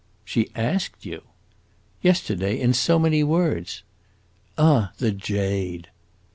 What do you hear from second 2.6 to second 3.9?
so many words."